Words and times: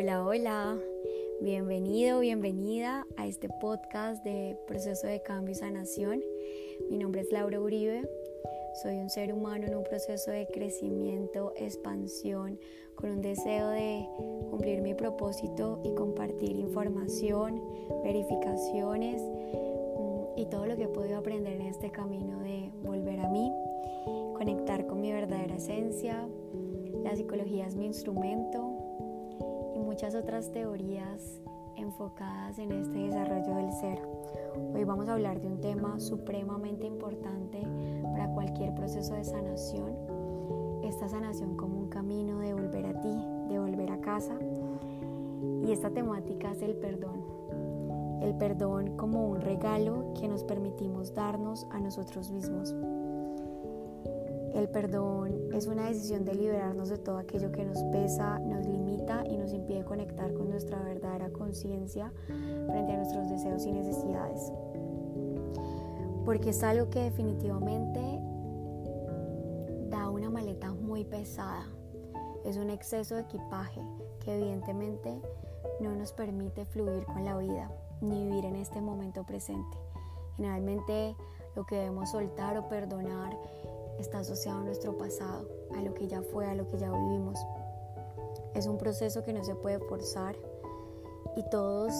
Hola, 0.00 0.24
hola. 0.24 0.78
Bienvenido, 1.40 2.20
bienvenida 2.20 3.04
a 3.16 3.26
este 3.26 3.48
podcast 3.48 4.22
de 4.22 4.56
Proceso 4.68 5.08
de 5.08 5.22
Cambio 5.22 5.50
y 5.50 5.54
Sanación. 5.56 6.22
Mi 6.88 6.98
nombre 6.98 7.22
es 7.22 7.32
Laura 7.32 7.60
Uribe. 7.60 8.08
Soy 8.80 8.94
un 8.98 9.10
ser 9.10 9.32
humano 9.32 9.66
en 9.66 9.74
un 9.74 9.82
proceso 9.82 10.30
de 10.30 10.46
crecimiento, 10.54 11.52
expansión, 11.56 12.60
con 12.94 13.10
un 13.10 13.22
deseo 13.22 13.70
de 13.70 14.06
cumplir 14.50 14.82
mi 14.82 14.94
propósito 14.94 15.80
y 15.82 15.92
compartir 15.96 16.52
información, 16.52 17.60
verificaciones 18.04 19.20
mm, 19.20 20.38
y 20.38 20.46
todo 20.46 20.66
lo 20.66 20.76
que 20.76 20.84
he 20.84 20.88
podido 20.88 21.18
aprender 21.18 21.54
en 21.54 21.66
este 21.66 21.90
camino 21.90 22.38
de 22.38 22.70
volver 22.84 23.18
a 23.18 23.28
mí, 23.30 23.52
conectar 24.36 24.86
con 24.86 25.00
mi 25.00 25.10
verdadera 25.10 25.56
esencia. 25.56 26.28
La 27.02 27.16
psicología 27.16 27.66
es 27.66 27.74
mi 27.74 27.86
instrumento 27.86 28.67
muchas 29.98 30.14
otras 30.14 30.52
teorías 30.52 31.40
enfocadas 31.74 32.56
en 32.60 32.70
este 32.70 33.00
desarrollo 33.00 33.52
del 33.56 33.72
ser. 33.72 34.00
Hoy 34.72 34.84
vamos 34.84 35.08
a 35.08 35.14
hablar 35.14 35.40
de 35.40 35.48
un 35.48 35.60
tema 35.60 35.98
supremamente 35.98 36.86
importante 36.86 37.60
para 38.12 38.32
cualquier 38.32 38.76
proceso 38.76 39.14
de 39.14 39.24
sanación. 39.24 39.96
Esta 40.84 41.08
sanación 41.08 41.56
como 41.56 41.80
un 41.80 41.88
camino 41.88 42.38
de 42.38 42.54
volver 42.54 42.86
a 42.86 43.00
ti, 43.00 43.26
de 43.48 43.58
volver 43.58 43.90
a 43.90 44.00
casa. 44.00 44.38
Y 45.66 45.72
esta 45.72 45.90
temática 45.90 46.52
es 46.52 46.62
el 46.62 46.76
perdón. 46.76 47.20
El 48.22 48.36
perdón 48.36 48.96
como 48.96 49.26
un 49.26 49.40
regalo 49.40 50.14
que 50.14 50.28
nos 50.28 50.44
permitimos 50.44 51.12
darnos 51.12 51.66
a 51.72 51.80
nosotros 51.80 52.30
mismos. 52.30 52.72
El 54.54 54.68
perdón 54.68 55.52
es 55.52 55.66
una 55.66 55.88
decisión 55.88 56.24
de 56.24 56.34
liberarnos 56.34 56.88
de 56.88 56.98
todo 56.98 57.18
aquello 57.18 57.52
que 57.52 57.64
nos 57.64 57.82
pesa, 57.84 58.38
conectar 59.88 60.32
con 60.34 60.50
nuestra 60.50 60.78
verdadera 60.82 61.30
conciencia 61.30 62.12
frente 62.26 62.92
a 62.92 62.96
nuestros 62.96 63.28
deseos 63.30 63.64
y 63.66 63.72
necesidades. 63.72 64.52
Porque 66.24 66.50
es 66.50 66.62
algo 66.62 66.90
que 66.90 67.00
definitivamente 67.00 68.00
da 69.88 70.10
una 70.10 70.30
maleta 70.30 70.72
muy 70.72 71.04
pesada. 71.04 71.66
Es 72.44 72.58
un 72.58 72.70
exceso 72.70 73.14
de 73.14 73.22
equipaje 73.22 73.80
que 74.20 74.36
evidentemente 74.36 75.20
no 75.80 75.94
nos 75.94 76.12
permite 76.12 76.66
fluir 76.66 77.04
con 77.06 77.24
la 77.24 77.36
vida 77.38 77.70
ni 78.00 78.26
vivir 78.26 78.44
en 78.44 78.56
este 78.56 78.80
momento 78.80 79.24
presente. 79.24 79.78
Generalmente 80.36 81.16
lo 81.56 81.64
que 81.64 81.76
debemos 81.76 82.10
soltar 82.10 82.56
o 82.58 82.68
perdonar 82.68 83.36
está 83.98 84.18
asociado 84.20 84.60
a 84.60 84.64
nuestro 84.64 84.96
pasado, 84.96 85.48
a 85.76 85.82
lo 85.82 85.94
que 85.94 86.06
ya 86.06 86.22
fue, 86.22 86.46
a 86.46 86.54
lo 86.54 86.68
que 86.68 86.78
ya 86.78 86.90
vivimos. 86.90 87.38
Es 88.58 88.66
un 88.66 88.76
proceso 88.76 89.22
que 89.22 89.32
no 89.32 89.44
se 89.44 89.54
puede 89.54 89.78
forzar 89.78 90.34
y 91.36 91.44
todos 91.48 91.92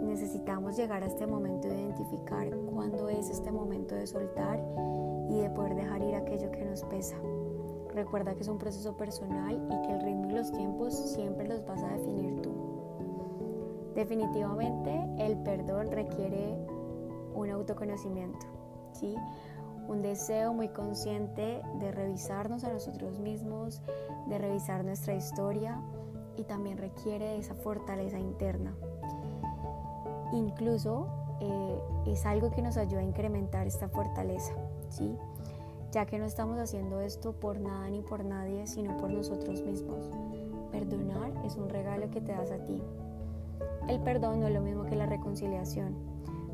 necesitamos 0.00 0.76
llegar 0.76 1.02
a 1.02 1.06
este 1.06 1.26
momento 1.26 1.66
de 1.66 1.74
identificar 1.74 2.56
cuándo 2.72 3.08
es 3.08 3.30
este 3.30 3.50
momento 3.50 3.96
de 3.96 4.06
soltar 4.06 4.64
y 5.28 5.40
de 5.40 5.50
poder 5.50 5.74
dejar 5.74 6.02
ir 6.02 6.14
aquello 6.14 6.52
que 6.52 6.64
nos 6.64 6.84
pesa. 6.84 7.16
Recuerda 7.92 8.32
que 8.32 8.42
es 8.42 8.48
un 8.48 8.58
proceso 8.58 8.96
personal 8.96 9.60
y 9.68 9.82
que 9.82 9.92
el 9.92 10.02
ritmo 10.02 10.30
y 10.30 10.34
los 10.34 10.52
tiempos 10.52 10.94
siempre 10.94 11.48
los 11.48 11.66
vas 11.66 11.82
a 11.82 11.88
definir 11.88 12.42
tú. 12.42 12.52
Definitivamente 13.96 15.08
el 15.18 15.36
perdón 15.38 15.90
requiere 15.90 16.56
un 17.34 17.50
autoconocimiento, 17.50 18.46
¿sí? 18.92 19.16
un 19.88 20.00
deseo 20.00 20.54
muy 20.54 20.68
consciente 20.68 21.60
de 21.80 21.90
revisarnos 21.90 22.62
a 22.62 22.72
nosotros 22.72 23.18
mismos, 23.18 23.82
de 24.28 24.38
revisar 24.38 24.84
nuestra 24.84 25.14
historia 25.16 25.82
y 26.36 26.44
también 26.44 26.78
requiere 26.78 27.38
esa 27.38 27.54
fortaleza 27.54 28.18
interna. 28.18 28.74
Incluso 30.32 31.06
eh, 31.40 31.78
es 32.06 32.26
algo 32.26 32.50
que 32.50 32.62
nos 32.62 32.76
ayuda 32.76 33.00
a 33.00 33.04
incrementar 33.04 33.66
esta 33.66 33.88
fortaleza, 33.88 34.54
¿sí? 34.88 35.16
ya 35.94 36.06
que 36.06 36.18
no 36.18 36.24
estamos 36.24 36.58
haciendo 36.58 37.00
esto 37.00 37.32
por 37.32 37.60
nada 37.60 37.88
ni 37.88 38.02
por 38.02 38.24
nadie, 38.24 38.66
sino 38.66 38.96
por 38.96 39.10
nosotros 39.10 39.62
mismos. 39.62 40.10
Perdonar 40.72 41.32
es 41.44 41.56
un 41.56 41.68
regalo 41.68 42.10
que 42.10 42.20
te 42.20 42.32
das 42.32 42.50
a 42.50 42.58
ti. 42.64 42.82
El 43.88 44.00
perdón 44.00 44.40
no 44.40 44.48
es 44.48 44.54
lo 44.54 44.60
mismo 44.60 44.84
que 44.84 44.96
la 44.96 45.06
reconciliación, 45.06 45.94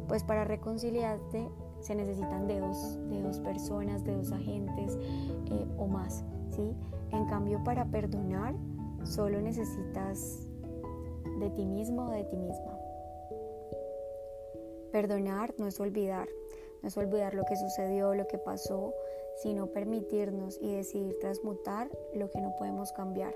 pues 0.09 0.25
para 0.25 0.45
reconciliarte 0.45 1.49
se 1.81 1.95
necesitan 1.95 2.47
de 2.47 2.61
dos, 2.61 2.99
de 3.09 3.23
dos 3.23 3.39
personas, 3.41 4.05
de 4.05 4.15
dos 4.15 4.31
agentes 4.33 4.99
eh, 5.47 5.67
o 5.79 5.87
más. 5.87 6.23
¿sí? 6.51 6.75
En 7.11 7.25
cambio, 7.27 7.65
para 7.65 7.87
perdonar, 7.87 8.55
solo 9.05 9.41
necesitas 9.41 10.47
de 11.39 11.51
ti 11.51 11.67
mismo 11.67 12.09
o 12.09 12.11
de 12.11 12.25
ti 12.25 12.37
misma. 12.37 12.79
Perdonar 14.93 15.55
no 15.59 15.67
es 15.67 15.79
olvidar, 15.81 16.29
no 16.83 16.89
es 16.89 16.97
olvidar 16.97 17.35
lo 17.35 17.45
que 17.45 17.57
sucedió, 17.57 18.15
lo 18.15 18.27
que 18.27 18.39
pasó, 18.39 18.93
sino 19.43 19.69
permitirnos 19.69 20.59
y 20.61 20.75
decidir 20.75 21.19
transmutar 21.21 21.91
lo 22.15 22.29
que 22.31 22.41
no 22.41 22.55
podemos 22.57 22.93
cambiar. 22.93 23.35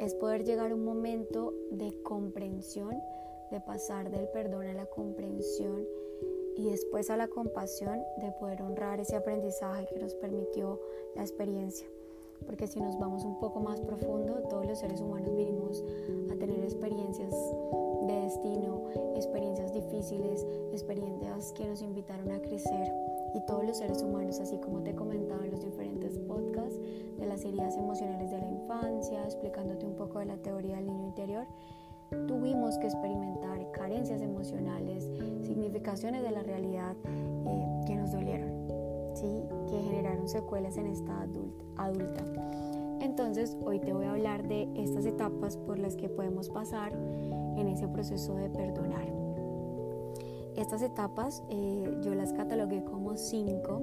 Es 0.00 0.14
poder 0.14 0.44
llegar 0.44 0.72
a 0.72 0.74
un 0.74 0.84
momento 0.84 1.54
de 1.70 2.02
comprensión, 2.02 3.00
de 3.50 3.60
pasar 3.60 4.10
del 4.10 4.28
perdón 4.28 4.66
a 4.66 4.74
la 4.74 4.86
comprensión 4.86 5.86
y 6.56 6.70
después 6.70 7.10
a 7.10 7.16
la 7.16 7.28
compasión 7.28 8.02
de 8.18 8.32
poder 8.32 8.62
honrar 8.62 8.98
ese 8.98 9.16
aprendizaje 9.16 9.86
que 9.86 9.98
nos 9.98 10.14
permitió 10.14 10.80
la 11.14 11.22
experiencia. 11.22 11.86
Porque 12.44 12.66
si 12.66 12.80
nos 12.80 12.98
vamos 12.98 13.24
un 13.24 13.38
poco 13.38 13.60
más 13.60 13.80
profundo, 13.80 14.42
todos 14.50 14.66
los 14.66 14.78
seres 14.78 15.00
humanos 15.00 15.34
vinimos 15.34 15.84
a 16.30 16.36
tener 16.36 16.62
experiencias 16.62 17.34
de 18.06 18.20
destino, 18.20 18.84
experiencias 19.14 19.72
difíciles, 19.72 20.46
experiencias 20.72 21.52
que 21.52 21.66
nos 21.66 21.82
invitaron 21.82 22.30
a 22.32 22.40
crecer. 22.40 22.92
Y 23.34 23.40
todos 23.46 23.64
los 23.64 23.78
seres 23.78 24.02
humanos, 24.02 24.40
así 24.40 24.58
como 24.58 24.82
te 24.82 24.94
comentaba 24.94 25.44
en 25.44 25.50
los 25.50 25.64
diferentes 25.64 26.18
podcasts 26.18 26.78
de 27.18 27.26
las 27.26 27.44
heridas 27.44 27.76
emocionales 27.76 28.30
de 28.30 28.38
la 28.38 28.48
infancia, 28.48 29.24
explicándote 29.24 29.86
un 29.86 29.94
poco 29.94 30.18
de 30.20 30.26
la 30.26 30.36
teoría 30.36 30.76
del 30.76 30.86
niño 30.86 31.06
interior, 31.06 31.46
tuvimos 32.28 32.78
que 32.78 32.86
experimentar 32.86 33.70
carencias 33.72 34.22
emocionales, 34.22 35.04
significaciones 35.42 36.22
de 36.22 36.30
la 36.30 36.42
realidad 36.42 36.94
eh, 37.04 37.75
¿sí? 39.16 39.42
que 39.68 39.82
generaron 39.82 40.28
secuelas 40.28 40.76
en 40.76 40.86
esta 40.86 41.26
adulta. 41.76 42.24
Entonces 43.00 43.56
hoy 43.64 43.80
te 43.80 43.92
voy 43.92 44.06
a 44.06 44.12
hablar 44.12 44.46
de 44.46 44.68
estas 44.76 45.06
etapas 45.06 45.56
por 45.56 45.78
las 45.78 45.96
que 45.96 46.08
podemos 46.08 46.48
pasar 46.50 46.92
en 46.92 47.68
ese 47.68 47.88
proceso 47.88 48.34
de 48.34 48.48
perdonar. 48.50 49.06
Estas 50.56 50.80
etapas 50.80 51.42
eh, 51.50 51.98
yo 52.02 52.14
las 52.14 52.32
catalogué 52.32 52.82
como 52.84 53.16
cinco. 53.16 53.82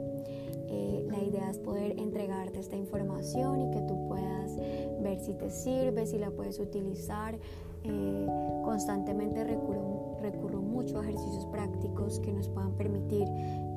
Eh, 0.68 1.08
la 1.10 1.20
idea 1.20 1.50
es 1.52 1.60
poder 1.60 2.00
entregarte 2.00 2.60
esta 2.60 2.76
información 2.76 3.62
y 3.62 3.72
que 3.72 3.82
tú 3.82 4.08
puedas 4.08 4.56
ver 4.56 5.20
si 5.20 5.36
te 5.36 5.52
sirve, 5.52 6.08
si 6.08 6.18
la 6.18 6.32
puedes 6.32 6.60
utilizar, 6.60 7.38
eh, 7.84 8.28
constantemente 8.64 9.44
recurro, 9.44 9.93
recurro, 10.24 10.62
mucho 10.62 11.00
a 11.00 11.04
ejercicios 11.04 11.46
prácticos 11.48 12.20
que 12.20 12.34
nos 12.34 12.50
puedan 12.50 12.76
permitir 12.76 13.28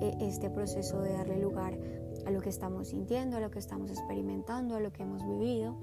eh, 0.00 0.16
este 0.20 0.48
proceso 0.48 1.02
de 1.02 1.12
darle 1.12 1.38
lugar 1.38 1.78
a 2.24 2.30
lo 2.30 2.40
que 2.40 2.48
estamos 2.48 2.88
sintiendo, 2.88 3.36
a 3.36 3.40
lo 3.40 3.50
que 3.50 3.58
estamos 3.58 3.90
experimentando, 3.90 4.76
a 4.76 4.80
lo 4.80 4.92
que 4.92 5.02
hemos 5.02 5.24
vivido. 5.26 5.76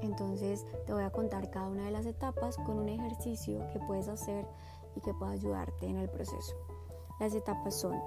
Entonces 0.00 0.64
te 0.86 0.92
voy 0.92 1.02
a 1.02 1.10
contar 1.10 1.50
cada 1.50 1.68
una 1.68 1.84
de 1.84 1.90
las 1.90 2.06
etapas 2.06 2.56
con 2.56 2.78
un 2.78 2.88
ejercicio 2.88 3.58
que 3.72 3.80
puedes 3.80 4.08
hacer 4.08 4.46
y 4.96 5.00
que 5.00 5.12
pueda 5.12 5.32
ayudarte 5.32 5.86
en 5.86 5.98
el 5.98 6.08
proceso. 6.08 6.54
Las 7.20 7.34
etapas 7.34 7.74
son, 7.74 8.00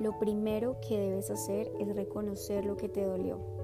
lo 0.00 0.18
primero 0.18 0.80
que 0.80 0.98
debes 0.98 1.30
hacer 1.30 1.70
es 1.78 1.94
reconocer 1.94 2.64
lo 2.64 2.76
que 2.76 2.88
te 2.88 3.04
dolió 3.04 3.59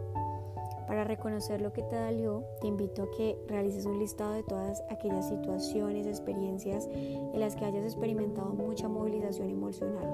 para 0.87 1.05
reconocer 1.05 1.61
lo 1.61 1.73
que 1.73 1.83
te 1.83 1.97
dolió, 1.97 2.45
te 2.61 2.69
invito 2.69 3.03
a 3.03 3.11
que 3.17 3.37
realices 3.49 3.87
un 3.87 3.99
listado 3.99 4.33
de 4.33 4.43
todas 4.43 4.83
aquellas 4.89 5.29
situaciones, 5.29 6.07
experiencias 6.07 6.89
en 6.93 7.41
las 7.41 7.57
que 7.57 7.65
hayas 7.65 7.85
experimentado 7.85 8.55
mucha 8.55 8.89
movilización 8.89 9.51
emocional. 9.51 10.07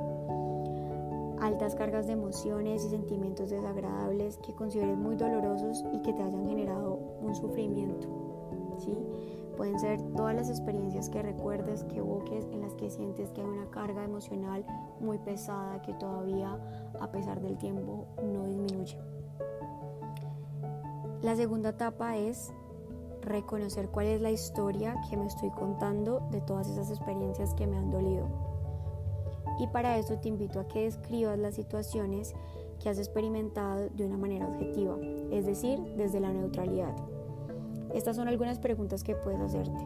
Altas 1.40 1.74
cargas 1.74 2.06
de 2.06 2.12
emociones 2.12 2.84
y 2.84 2.90
sentimientos 2.90 3.50
desagradables 3.50 4.38
que 4.38 4.54
consideres 4.54 4.96
muy 4.96 5.16
dolorosos 5.16 5.84
y 5.92 5.98
que 6.02 6.12
te 6.12 6.22
hayan 6.22 6.48
generado 6.48 6.94
un 7.20 7.34
sufrimiento. 7.34 8.06
¿sí? 8.78 8.96
Pueden 9.56 9.78
ser 9.78 10.00
todas 10.16 10.34
las 10.34 10.48
experiencias 10.48 11.10
que 11.10 11.20
recuerdes, 11.20 11.84
que 11.84 11.98
evoques, 11.98 12.46
en 12.52 12.62
las 12.62 12.74
que 12.74 12.90
sientes 12.90 13.30
que 13.32 13.42
hay 13.42 13.46
una 13.46 13.70
carga 13.70 14.04
emocional 14.04 14.64
muy 15.00 15.18
pesada 15.18 15.82
que 15.82 15.92
todavía, 15.94 16.58
a 17.00 17.10
pesar 17.10 17.40
del 17.40 17.58
tiempo, 17.58 18.06
no 18.22 18.46
disminuye. 18.46 18.96
La 21.22 21.36
segunda 21.36 21.68
etapa 21.68 22.16
es 22.16 22.52
reconocer 23.20 23.88
cuál 23.88 24.06
es 24.06 24.20
la 24.20 24.32
historia 24.32 25.00
que 25.08 25.16
me 25.16 25.26
estoy 25.26 25.50
contando 25.50 26.20
de 26.32 26.40
todas 26.40 26.68
esas 26.68 26.90
experiencias 26.90 27.54
que 27.54 27.68
me 27.68 27.76
han 27.76 27.92
dolido. 27.92 28.26
Y 29.60 29.68
para 29.68 29.98
eso 29.98 30.18
te 30.18 30.28
invito 30.28 30.58
a 30.58 30.66
que 30.66 30.82
describas 30.82 31.38
las 31.38 31.54
situaciones 31.54 32.34
que 32.82 32.88
has 32.88 32.98
experimentado 32.98 33.88
de 33.90 34.04
una 34.04 34.16
manera 34.16 34.48
objetiva, 34.48 34.96
es 35.30 35.46
decir, 35.46 35.78
desde 35.96 36.18
la 36.18 36.32
neutralidad. 36.32 36.96
Estas 37.94 38.16
son 38.16 38.26
algunas 38.26 38.58
preguntas 38.58 39.04
que 39.04 39.14
puedes 39.14 39.40
hacerte. 39.40 39.78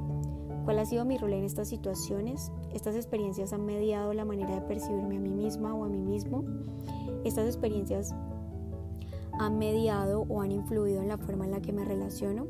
¿Cuál 0.64 0.78
ha 0.78 0.86
sido 0.86 1.04
mi 1.04 1.18
rol 1.18 1.34
en 1.34 1.44
estas 1.44 1.68
situaciones? 1.68 2.50
¿Estas 2.72 2.96
experiencias 2.96 3.52
han 3.52 3.66
mediado 3.66 4.14
la 4.14 4.24
manera 4.24 4.54
de 4.54 4.62
percibirme 4.62 5.18
a 5.18 5.20
mí 5.20 5.34
misma 5.34 5.74
o 5.74 5.84
a 5.84 5.88
mí 5.88 6.00
mismo? 6.00 6.44
¿Estas 7.24 7.46
experiencias 7.46 8.14
han 9.38 9.58
mediado 9.58 10.24
o 10.28 10.40
han 10.40 10.52
influido 10.52 11.00
en 11.00 11.08
la 11.08 11.18
forma 11.18 11.44
en 11.44 11.50
la 11.50 11.60
que 11.60 11.72
me 11.72 11.84
relaciono? 11.84 12.46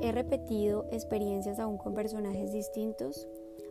¿He 0.00 0.12
repetido 0.12 0.86
experiencias 0.92 1.58
aún 1.58 1.78
con 1.78 1.94
personajes 1.94 2.52
distintos? 2.52 3.28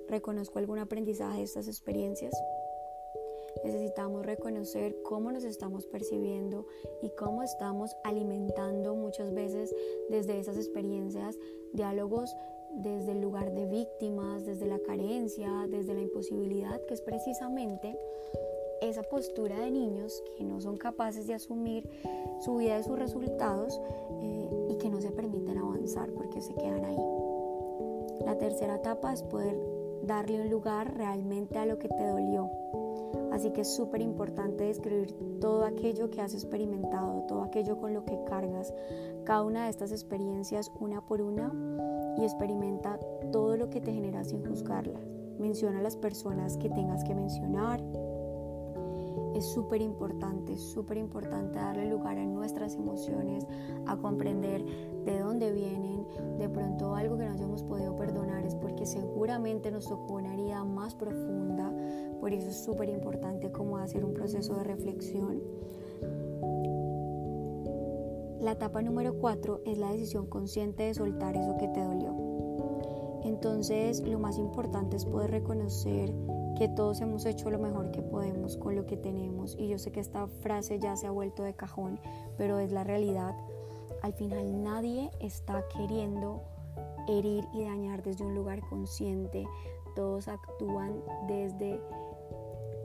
¿Reconozco 0.09 0.59
algún 0.59 0.79
aprendizaje 0.79 1.37
de 1.37 1.43
estas 1.43 1.67
experiencias? 1.67 2.33
Necesitamos 3.63 4.25
reconocer 4.25 4.95
cómo 5.03 5.31
nos 5.31 5.43
estamos 5.43 5.87
percibiendo 5.87 6.65
y 7.01 7.09
cómo 7.11 7.43
estamos 7.43 7.95
alimentando 8.03 8.95
muchas 8.95 9.33
veces 9.33 9.73
desde 10.09 10.39
esas 10.39 10.57
experiencias 10.57 11.37
diálogos 11.73 12.35
desde 12.71 13.13
el 13.13 13.21
lugar 13.21 13.53
de 13.53 13.65
víctimas, 13.65 14.45
desde 14.45 14.67
la 14.67 14.79
carencia, 14.79 15.65
desde 15.69 15.93
la 15.93 16.01
imposibilidad, 16.01 16.79
que 16.85 16.93
es 16.93 17.01
precisamente 17.01 17.97
esa 18.81 19.03
postura 19.03 19.59
de 19.59 19.71
niños 19.71 20.23
que 20.37 20.43
no 20.43 20.61
son 20.61 20.77
capaces 20.77 21.27
de 21.27 21.33
asumir 21.33 21.89
su 22.39 22.57
vida 22.57 22.79
y 22.79 22.83
sus 22.83 22.97
resultados 22.97 23.79
eh, 24.21 24.49
y 24.69 24.75
que 24.77 24.89
no 24.89 25.01
se 25.01 25.11
permiten 25.11 25.57
avanzar 25.57 26.09
porque 26.11 26.41
se 26.41 26.53
quedan 26.53 26.85
ahí. 26.85 26.97
La 28.25 28.37
tercera 28.37 28.75
etapa 28.75 29.13
es 29.13 29.23
poder 29.23 29.57
darle 30.03 30.41
un 30.41 30.49
lugar 30.49 30.95
realmente 30.95 31.57
a 31.57 31.65
lo 31.65 31.79
que 31.79 31.89
te 31.89 32.07
dolió. 32.07 32.49
Así 33.31 33.51
que 33.51 33.61
es 33.61 33.75
súper 33.75 34.01
importante 34.01 34.65
describir 34.65 35.13
todo 35.39 35.63
aquello 35.63 36.09
que 36.09 36.21
has 36.21 36.33
experimentado, 36.33 37.23
todo 37.27 37.43
aquello 37.43 37.77
con 37.77 37.93
lo 37.93 38.03
que 38.05 38.19
cargas, 38.25 38.73
cada 39.25 39.43
una 39.43 39.65
de 39.65 39.69
estas 39.69 39.91
experiencias 39.91 40.71
una 40.79 41.05
por 41.05 41.21
una 41.21 41.53
y 42.17 42.23
experimenta 42.23 42.99
todo 43.31 43.55
lo 43.57 43.69
que 43.69 43.81
te 43.81 43.93
genera 43.93 44.23
sin 44.23 44.45
juzgarla. 44.45 44.99
Menciona 45.37 45.79
a 45.79 45.83
las 45.83 45.95
personas 45.95 46.57
que 46.57 46.69
tengas 46.69 47.03
que 47.03 47.13
mencionar. 47.13 47.83
Es 49.37 49.45
súper 49.45 49.83
importante, 49.83 50.57
súper 50.57 50.97
importante 50.97 51.59
darle 51.59 51.87
lugar 51.87 52.17
a 52.17 52.25
nuestras 52.25 52.73
emociones, 52.73 53.45
a 53.85 53.95
comprender 53.95 54.65
de 55.05 55.19
dónde 55.19 55.51
vienen. 55.51 56.07
De 56.39 56.49
pronto 56.49 56.95
algo 56.95 57.19
que 57.19 57.25
no 57.25 57.33
hayamos 57.33 57.61
podido 57.61 57.95
perdonar 57.95 58.43
es 58.43 58.55
porque 58.55 58.87
seguramente 58.87 59.69
nos 59.69 59.85
tocó 59.85 60.15
una 60.15 60.33
herida 60.33 60.63
más 60.63 60.95
profunda. 60.95 61.71
Por 62.19 62.33
eso 62.33 62.49
es 62.49 62.65
súper 62.65 62.89
importante 62.89 63.51
como 63.51 63.77
hacer 63.77 64.03
un 64.03 64.15
proceso 64.15 64.55
de 64.55 64.63
reflexión. 64.63 65.43
La 68.39 68.53
etapa 68.53 68.81
número 68.81 69.19
4 69.19 69.61
es 69.65 69.77
la 69.77 69.91
decisión 69.91 70.25
consciente 70.25 70.81
de 70.81 70.95
soltar 70.95 71.37
eso 71.37 71.57
que 71.59 71.67
te 71.67 71.83
dolió. 71.83 72.15
Entonces 73.23 74.01
lo 74.01 74.17
más 74.17 74.39
importante 74.39 74.97
es 74.97 75.05
poder 75.05 75.29
reconocer 75.29 76.11
que 76.57 76.67
todos 76.67 77.01
hemos 77.01 77.25
hecho 77.27 77.51
lo 77.51 77.59
mejor 77.59 77.91
que 77.91 78.01
podemos 78.01 78.57
con 78.57 78.75
lo 78.75 78.85
que 78.87 78.97
tenemos. 78.97 79.55
Y 79.59 79.67
yo 79.67 79.77
sé 79.77 79.91
que 79.91 79.99
esta 79.99 80.27
frase 80.27 80.79
ya 80.79 80.95
se 80.95 81.05
ha 81.05 81.11
vuelto 81.11 81.43
de 81.43 81.53
cajón, 81.53 81.99
pero 82.37 82.57
es 82.57 82.71
la 82.71 82.83
realidad. 82.83 83.35
Al 84.01 84.13
final 84.13 84.63
nadie 84.63 85.11
está 85.19 85.63
queriendo 85.75 86.41
herir 87.07 87.45
y 87.53 87.63
dañar 87.63 88.01
desde 88.01 88.25
un 88.25 88.33
lugar 88.33 88.61
consciente. 88.69 89.45
Todos 89.95 90.27
actúan 90.27 90.95
desde 91.27 91.79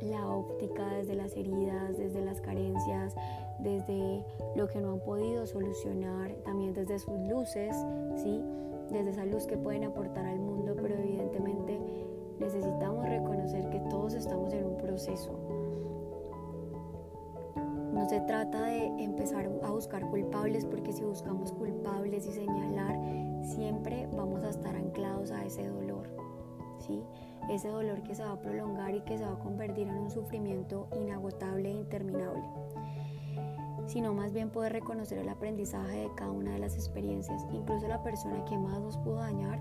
la 0.03 0.29
óptica, 0.29 0.87
desde 0.95 1.15
las 1.15 1.35
heridas, 1.35 1.97
desde 1.97 2.23
las 2.23 2.41
carencias, 2.41 3.15
desde 3.59 4.25
lo 4.55 4.69
que 4.69 4.81
no 4.81 4.93
han 4.93 5.01
podido 5.01 5.47
solucionar, 5.47 6.33
también 6.45 6.75
desde 6.75 6.99
sus 6.99 7.19
luces, 7.21 7.75
¿sí? 8.17 8.43
desde 8.91 9.11
esa 9.11 9.25
luz 9.25 9.47
que 9.47 9.57
pueden 9.57 9.85
aportar 9.85 10.27
al 10.27 10.41
mundo, 10.41 10.77
pero 10.81 10.95
evidentemente 10.97 11.81
necesitamos 12.39 13.09
reconocer 13.09 13.32
todos 14.13 14.27
estamos 14.27 14.53
en 14.53 14.65
un 14.67 14.77
proceso. 14.77 15.33
No 17.95 18.07
se 18.09 18.21
trata 18.21 18.63
de 18.65 18.87
empezar 19.03 19.49
a 19.63 19.71
buscar 19.71 20.07
culpables 20.11 20.67
porque 20.67 20.93
si 20.93 21.03
buscamos 21.03 21.53
culpables 21.53 22.27
y 22.27 22.33
señalar, 22.33 22.99
siempre 23.43 24.07
vamos 24.15 24.45
a 24.45 24.51
estar 24.51 24.77
anclados 24.77 25.31
a 25.31 25.45
ese 25.47 25.67
dolor. 25.67 26.09
¿sí? 26.87 27.03
Ese 27.49 27.69
dolor 27.69 28.03
que 28.03 28.15
se 28.15 28.23
va 28.23 28.33
a 28.33 28.41
prolongar 28.41 28.95
y 28.95 29.01
que 29.01 29.17
se 29.17 29.25
va 29.25 29.33
a 29.33 29.39
convertir 29.39 29.89
en 29.89 29.97
un 29.97 30.11
sufrimiento 30.11 30.89
inagotable 30.95 31.71
e 31.71 31.75
interminable 31.75 32.43
sino 33.87 34.15
más 34.15 34.33
bien 34.33 34.49
poder 34.49 34.73
reconocer 34.73 35.19
el 35.19 35.29
aprendizaje 35.29 36.03
de 36.03 36.15
cada 36.15 36.31
una 36.31 36.53
de 36.53 36.61
las 36.61 36.77
experiencias. 36.77 37.45
Incluso 37.53 37.89
la 37.89 38.03
persona 38.03 38.43
que 38.45 38.57
más 38.57 38.81
nos 38.81 38.97
pudo 38.97 39.17
dañar 39.17 39.61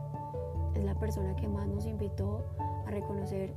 es 0.76 0.84
la 0.84 0.94
persona 0.94 1.36
que 1.36 1.48
más 1.48 1.68
nos 1.68 1.86
invitó 1.88 2.46
a 2.86 2.92
reconocer 2.92 3.52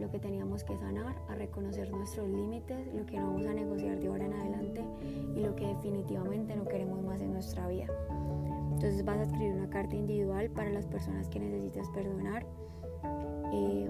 lo 0.00 0.10
que 0.10 0.18
teníamos 0.18 0.64
que 0.64 0.76
sanar, 0.76 1.14
a 1.28 1.34
reconocer 1.34 1.90
nuestros 1.90 2.28
límites, 2.28 2.92
lo 2.94 3.06
que 3.06 3.18
no 3.18 3.32
vamos 3.32 3.46
a 3.46 3.54
negociar 3.54 4.00
de 4.00 4.08
ahora 4.08 4.26
en 4.26 4.32
adelante 4.32 4.84
y 5.36 5.40
lo 5.40 5.54
que 5.54 5.66
definitivamente 5.66 6.56
no 6.56 6.64
queremos 6.64 7.02
más 7.02 7.20
en 7.20 7.32
nuestra 7.32 7.68
vida. 7.68 7.86
Entonces 8.72 9.04
vas 9.04 9.18
a 9.18 9.22
escribir 9.22 9.52
una 9.52 9.70
carta 9.70 9.94
individual 9.94 10.50
para 10.50 10.70
las 10.70 10.86
personas 10.86 11.28
que 11.28 11.38
necesitas 11.38 11.88
perdonar. 11.90 12.44
Eh, 13.52 13.88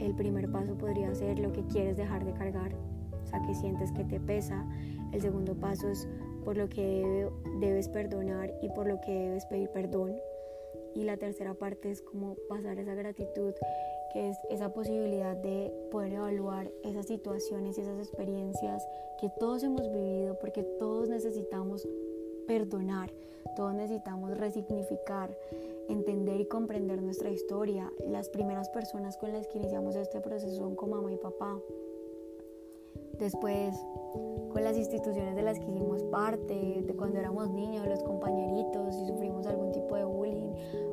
el 0.00 0.14
primer 0.14 0.50
paso 0.50 0.76
podría 0.76 1.14
ser 1.14 1.38
lo 1.38 1.52
que 1.52 1.64
quieres 1.66 1.96
dejar 1.96 2.24
de 2.24 2.32
cargar, 2.32 2.74
o 3.22 3.26
sea, 3.26 3.40
que 3.42 3.54
sientes 3.54 3.90
que 3.92 4.04
te 4.04 4.20
pesa, 4.20 4.66
el 5.12 5.20
segundo 5.20 5.54
paso 5.54 5.88
es 5.88 6.08
por 6.44 6.56
lo 6.56 6.68
que 6.68 7.28
debes 7.60 7.88
perdonar 7.88 8.52
y 8.62 8.68
por 8.70 8.86
lo 8.86 9.00
que 9.00 9.12
debes 9.12 9.46
pedir 9.46 9.70
perdón. 9.70 10.14
Y 10.94 11.04
la 11.04 11.16
tercera 11.16 11.54
parte 11.54 11.90
es 11.90 12.02
como 12.02 12.36
pasar 12.48 12.78
esa 12.78 12.94
gratitud, 12.94 13.54
que 14.12 14.28
es 14.30 14.38
esa 14.50 14.72
posibilidad 14.72 15.36
de 15.36 15.72
poder 15.90 16.14
evaluar 16.14 16.70
esas 16.84 17.06
situaciones 17.06 17.78
y 17.78 17.80
esas 17.80 17.98
experiencias 17.98 18.86
que 19.18 19.30
todos 19.40 19.62
hemos 19.62 19.90
vivido, 19.92 20.38
porque 20.38 20.62
todos 20.62 21.08
necesitamos 21.08 21.86
perdonar, 22.46 23.12
todos 23.56 23.74
necesitamos 23.74 24.36
resignificar, 24.36 25.36
entender 25.88 26.40
y 26.40 26.46
comprender 26.46 27.02
nuestra 27.02 27.30
historia. 27.30 27.90
Las 28.08 28.28
primeras 28.28 28.68
personas 28.70 29.16
con 29.16 29.32
las 29.32 29.46
que 29.48 29.58
iniciamos 29.58 29.96
este 29.96 30.20
proceso 30.20 30.54
son 30.56 30.74
como 30.74 30.96
mamá 30.96 31.12
y 31.12 31.16
papá. 31.16 31.58
Después 33.18 33.76
con 34.52 34.64
las 34.64 34.76
instituciones 34.76 35.34
de 35.34 35.42
las 35.42 35.58
que 35.58 35.66
hicimos 35.70 36.02
parte, 36.04 36.82
de 36.86 36.94
cuando 36.94 37.18
éramos 37.18 37.50
niños, 37.50 37.86
los 37.86 38.02
compañeritos, 38.02 38.94
si 38.94 39.06
sufrimos 39.06 39.46
algún 39.46 39.72
tipo 39.72 39.96
de 39.96 40.04
bullying, 40.04 40.52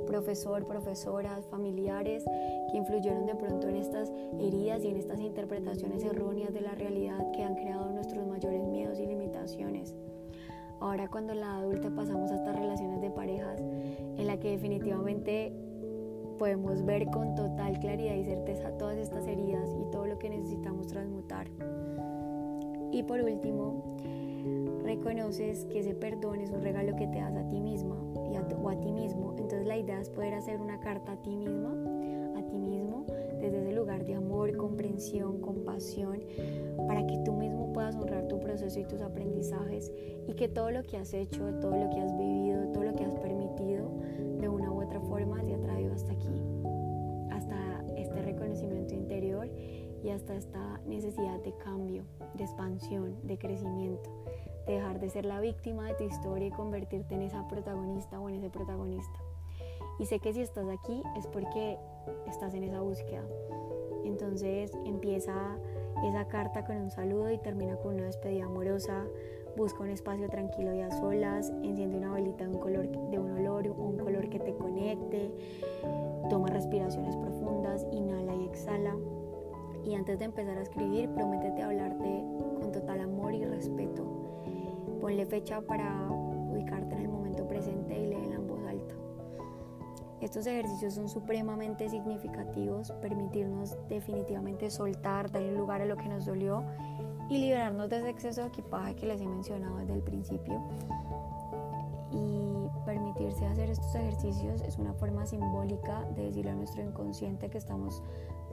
profesor, 0.10 0.66
profesoras, 0.66 1.46
familiares 1.48 2.26
que 2.72 2.78
influyeron 2.78 3.28
de 3.28 3.36
pronto 3.36 3.70
en 3.70 3.76
estas 3.76 4.12
heridas 4.40 4.84
y 4.84 4.88
en 4.88 4.98
estas 4.98 5.20
interpretaciones 5.20 6.04
erróneas 6.04 6.52
de 6.52 6.62
la 6.62 6.74
realidad 6.74 7.32
que 7.32 7.44
han 7.44 7.54
creado 7.54 7.92
nuestros 7.92 8.26
mayores 8.26 8.68
miedos 8.68 9.00
y 9.00 9.06
limitaciones. 9.06 9.96
Ahora 10.80 11.10
cuando 11.10 11.36
la 11.36 11.58
adulta 11.58 11.92
pasamos 11.92 12.32
a 12.32 12.36
estas 12.36 12.56
relaciones 12.56 13.02
de 13.02 13.12
parejas 13.12 13.62
en 13.62 14.26
la 14.26 14.40
que 14.40 14.50
definitivamente 14.50 15.54
podemos 16.40 16.84
ver 16.84 17.06
con 17.08 17.36
total 17.36 17.80
claridad 17.80 18.16
y 18.16 18.24
certeza 18.24 18.72
todas 18.80 18.98
estas 18.98 19.28
heridas 19.28 19.70
y 19.80 19.92
todo 19.92 20.08
lo 20.08 20.18
que 20.18 20.30
necesitamos 20.30 20.88
transmutar. 20.88 21.48
Y 22.92 23.04
por 23.04 23.22
último, 23.22 23.84
reconoces 24.84 25.66
que 25.66 25.80
ese 25.80 25.94
perdón 25.94 26.40
es 26.42 26.50
un 26.50 26.62
regalo 26.62 26.96
que 26.96 27.06
te 27.06 27.20
das 27.20 27.36
a 27.36 27.48
ti 27.48 27.60
misma 27.60 27.89
idea 29.80 30.00
es 30.00 30.10
poder 30.10 30.34
hacer 30.34 30.60
una 30.60 30.80
carta 30.80 31.14
a 31.14 31.22
ti 31.22 31.36
misma, 31.36 31.72
a 32.38 32.42
ti 32.44 32.58
mismo, 32.58 33.06
desde 33.40 33.62
ese 33.62 33.74
lugar 33.74 34.06
de 34.06 34.16
amor, 34.16 34.56
comprensión, 34.56 35.40
compasión, 35.42 36.20
para 36.88 37.06
que 37.06 37.18
tú 37.20 37.34
mismo 37.34 37.72
puedas 37.74 37.96
honrar 37.96 38.28
tu 38.28 38.40
proceso 38.40 38.80
y 38.80 38.86
tus 38.86 39.02
aprendizajes 39.02 39.92
y 40.28 40.34
que 40.34 40.48
todo 40.48 40.72
lo 40.72 40.84
que 40.84 40.98
has 40.98 41.14
hecho, 41.14 41.44
todo 41.60 41.76
lo 41.78 41.90
que 41.90 42.00
has 42.02 42.16
vivido, 42.18 42.72
todo 42.72 42.84
lo 42.84 42.94
que 42.94 43.06
has 43.06 43.16
permitido, 43.16 43.90
de 44.40 44.50
una 44.50 44.72
u 44.72 44.82
otra 44.82 45.00
forma 45.02 45.44
te 45.44 45.54
ha 45.54 45.62
traído 45.62 45.94
hasta 45.94 46.12
aquí, 46.12 46.42
hasta 47.32 47.84
este 47.96 48.22
reconocimiento 48.22 48.94
interior 48.94 49.50
y 50.04 50.10
hasta 50.10 50.36
esta 50.36 50.80
necesidad 50.86 51.40
de 51.42 51.54
cambio, 51.58 52.04
de 52.36 52.44
expansión, 52.44 53.16
de 53.24 53.38
crecimiento, 53.38 54.10
de 54.66 54.74
dejar 54.74 55.00
de 55.00 55.10
ser 55.10 55.26
la 55.26 55.40
víctima 55.40 55.88
de 55.88 55.94
tu 55.96 56.04
historia 56.04 56.48
y 56.48 56.52
convertirte 56.52 57.16
en 57.16 57.24
esa 57.24 57.48
protagonista 57.48 58.20
o 58.20 58.30
en 58.30 58.36
ese 58.36 58.50
protagonista. 58.50 59.20
Y 60.00 60.06
sé 60.06 60.20
que 60.20 60.34
si 60.34 60.42
estás 60.42 60.68
aquí 60.70 61.04
es 61.18 61.28
porque 61.28 61.78
estás 62.28 62.54
en 62.54 62.64
esa 62.64 62.82
búsqueda. 62.82 63.24
Entonces 64.06 64.72
empieza 64.86 65.58
esa 66.04 66.28
carta 66.28 66.66
con 66.66 66.78
un 66.78 66.90
saludo 66.90 67.30
y 67.32 67.38
termina 67.38 67.76
con 67.78 67.96
una 67.96 68.06
despedida 68.06 68.46
amorosa. 68.46 69.06
Busca 69.58 69.82
un 69.82 69.90
espacio 69.90 70.30
tranquilo 70.30 70.74
y 70.74 70.82
a 70.82 70.90
solas. 70.92 71.52
Enciende 71.64 71.98
una 71.98 72.14
velita 72.14 72.46
de 72.46 72.52
un 72.52 72.60
color, 72.60 72.88
de 72.88 73.20
un 73.20 73.32
olor, 73.32 73.70
un 73.70 73.98
color 73.98 74.30
que 74.30 74.40
te 74.40 74.54
conecte. 74.54 75.32
Toma 76.30 76.48
respiraciones 76.48 77.18
profundas, 77.18 77.86
inhala 77.92 78.36
y 78.36 78.46
exhala. 78.46 78.96
Y 79.84 79.96
antes 79.96 80.20
de 80.20 80.26
empezar 80.26 80.58
a 80.58 80.62
escribir, 80.62 81.10
prométete 81.10 81.62
hablarte 81.62 82.24
con 82.62 82.72
total 82.72 83.02
amor 83.02 83.34
y 83.34 83.44
respeto. 83.44 84.06
Ponle 85.02 85.26
fecha 85.26 85.62
para 85.62 86.10
Estos 90.22 90.46
ejercicios 90.48 90.96
son 90.96 91.08
supremamente 91.08 91.90
significativos, 91.90 92.92
permitirnos 93.02 93.78
definitivamente 93.88 94.70
soltar, 94.70 95.32
darle 95.32 95.54
lugar 95.54 95.82
a 95.82 95.86
lo 95.86 95.96
que 95.96 96.10
nos 96.10 96.26
dolió 96.26 96.64
y 97.30 97.38
liberarnos 97.38 97.90
de 97.90 98.00
ese 98.00 98.10
exceso 98.10 98.42
de 98.42 98.48
equipaje 98.48 98.96
que 98.96 99.06
les 99.06 99.22
he 99.22 99.28
mencionado 99.28 99.78
desde 99.78 99.94
el 99.94 100.02
principio. 100.02 100.62
Y 102.12 102.68
permitirse 102.86 103.46
hacer 103.46 103.70
estos 103.70 103.94
ejercicios 103.96 104.62
es 104.62 104.78
una 104.78 104.94
forma 104.94 105.26
simbólica 105.26 106.04
de 106.16 106.24
decirle 106.24 106.52
a 106.52 106.56
nuestro 106.56 106.82
inconsciente 106.82 107.50
que 107.50 107.58
estamos 107.58 108.04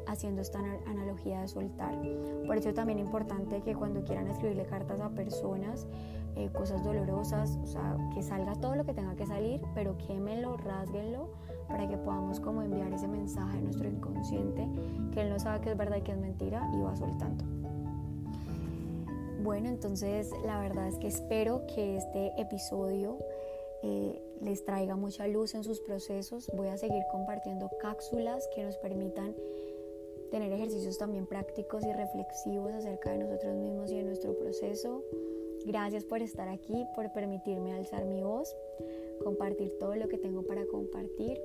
haciendo 0.06 0.42
esta 0.42 0.60
analogía 0.86 1.40
de 1.40 1.48
soltar. 1.48 1.94
Por 2.46 2.56
eso 2.56 2.72
también 2.72 2.98
es 3.00 3.06
importante 3.06 3.60
que 3.62 3.74
cuando 3.74 4.04
quieran 4.04 4.28
escribirle 4.28 4.66
cartas 4.66 5.00
a 5.00 5.10
personas, 5.10 5.86
eh, 6.36 6.50
cosas 6.52 6.84
dolorosas, 6.84 7.58
o 7.62 7.66
sea, 7.66 7.96
que 8.14 8.22
salga 8.22 8.54
todo 8.54 8.76
lo 8.76 8.84
que 8.84 8.94
tenga 8.94 9.16
que 9.16 9.26
salir, 9.26 9.60
pero 9.74 9.96
quémenlo, 9.98 10.56
rasguenlo, 10.58 11.30
para 11.76 11.88
que 11.90 11.98
podamos 11.98 12.40
como 12.40 12.62
enviar 12.62 12.90
ese 12.94 13.06
mensaje 13.06 13.58
a 13.58 13.60
nuestro 13.60 13.86
inconsciente, 13.86 14.66
que 15.12 15.20
él 15.20 15.28
no 15.28 15.38
sabe 15.38 15.60
que 15.60 15.72
es 15.72 15.76
verdad 15.76 15.98
y 15.98 16.00
que 16.00 16.12
es 16.12 16.18
mentira 16.18 16.66
y 16.74 16.80
va 16.80 16.96
soltando. 16.96 17.44
Bueno, 19.42 19.68
entonces 19.68 20.30
la 20.46 20.58
verdad 20.58 20.88
es 20.88 20.96
que 20.96 21.08
espero 21.08 21.66
que 21.66 21.98
este 21.98 22.32
episodio 22.40 23.18
eh, 23.82 24.22
les 24.40 24.64
traiga 24.64 24.96
mucha 24.96 25.26
luz 25.26 25.54
en 25.54 25.64
sus 25.64 25.80
procesos. 25.80 26.50
Voy 26.56 26.68
a 26.68 26.78
seguir 26.78 27.02
compartiendo 27.12 27.70
cápsulas 27.82 28.48
que 28.54 28.64
nos 28.64 28.78
permitan 28.78 29.34
tener 30.30 30.50
ejercicios 30.50 30.96
también 30.96 31.26
prácticos 31.26 31.84
y 31.84 31.92
reflexivos 31.92 32.72
acerca 32.72 33.10
de 33.10 33.18
nosotros 33.18 33.54
mismos 33.54 33.92
y 33.92 33.98
de 33.98 34.04
nuestro 34.04 34.34
proceso. 34.34 35.04
Gracias 35.66 36.04
por 36.04 36.22
estar 36.22 36.48
aquí, 36.48 36.86
por 36.94 37.12
permitirme 37.12 37.74
alzar 37.74 38.06
mi 38.06 38.22
voz, 38.22 38.56
compartir 39.22 39.76
todo 39.78 39.94
lo 39.94 40.08
que 40.08 40.16
tengo 40.16 40.42
para 40.42 40.64
compartir. 40.64 41.38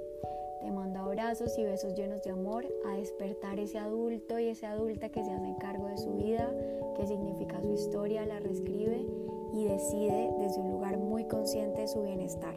Te 0.61 0.71
mando 0.71 0.99
abrazos 0.99 1.57
y 1.57 1.63
besos 1.63 1.95
llenos 1.95 2.21
de 2.23 2.29
amor 2.29 2.67
a 2.85 2.95
despertar 2.95 3.59
ese 3.59 3.79
adulto 3.79 4.39
y 4.39 4.49
esa 4.49 4.71
adulta 4.71 5.09
que 5.09 5.23
se 5.23 5.31
hace 5.31 5.55
cargo 5.59 5.87
de 5.87 5.97
su 5.97 6.13
vida, 6.13 6.53
que 6.95 7.07
significa 7.07 7.61
su 7.61 7.73
historia, 7.73 8.25
la 8.25 8.39
reescribe 8.39 9.05
y 9.53 9.65
decide 9.65 10.31
desde 10.39 10.61
un 10.61 10.71
lugar 10.71 10.97
muy 10.97 11.25
consciente 11.25 11.81
de 11.81 11.87
su 11.87 12.03
bienestar. 12.03 12.53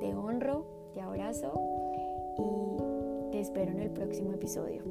Te 0.00 0.14
honro, 0.14 0.66
te 0.92 1.00
abrazo 1.00 1.52
y 2.36 3.30
te 3.30 3.40
espero 3.40 3.70
en 3.70 3.80
el 3.80 3.90
próximo 3.90 4.32
episodio. 4.32 4.82